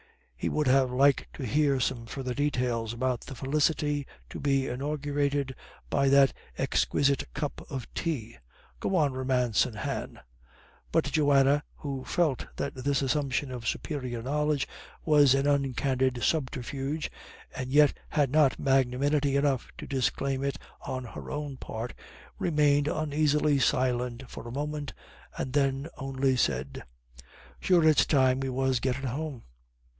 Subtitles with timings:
[0.35, 5.53] He would have liked to hear some further details about the felicity to be inaugurated
[5.91, 8.37] by that exquisite cup of tea.
[8.79, 10.19] "Go on romancin', Han."
[10.91, 14.67] But Johanna, who felt that this assumption of superior knowledge
[15.05, 17.11] was an uncandid subterfuge,
[17.55, 21.93] and yet had not magnanimity enough to disclaim it on her own part,
[22.39, 24.93] remained uneasily silent for a moment,
[25.37, 26.81] and then only said:
[27.59, 29.43] "Sure it's time we was gettin' home."